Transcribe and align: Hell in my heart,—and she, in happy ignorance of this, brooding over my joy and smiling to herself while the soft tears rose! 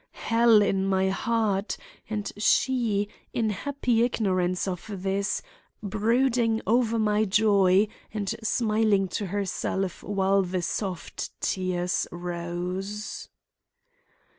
Hell 0.13 0.63
in 0.63 0.83
my 0.83 1.09
heart,—and 1.09 2.31
she, 2.35 3.07
in 3.33 3.51
happy 3.51 4.01
ignorance 4.01 4.67
of 4.67 4.89
this, 4.91 5.43
brooding 5.83 6.59
over 6.65 6.97
my 6.97 7.23
joy 7.23 7.87
and 8.11 8.33
smiling 8.41 9.07
to 9.07 9.27
herself 9.27 10.01
while 10.01 10.41
the 10.41 10.63
soft 10.63 11.29
tears 11.39 12.07
rose! 12.11 13.29